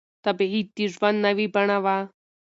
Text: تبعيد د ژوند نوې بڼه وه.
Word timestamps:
تبعيد 0.25 0.67
د 0.77 0.79
ژوند 0.93 1.17
نوې 1.25 1.47
بڼه 1.55 1.77
وه. 1.83 1.97